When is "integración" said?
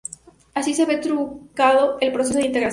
2.47-2.69